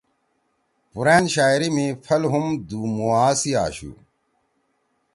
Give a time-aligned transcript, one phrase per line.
[0.91, 3.91] پُورأن شاعری می پھل ہُم دُو مُوا سی آشُو۔